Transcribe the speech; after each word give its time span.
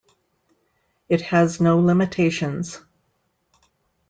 It 1.09 1.21
has 1.21 1.61
no 1.61 1.77
limitations. 1.79 2.79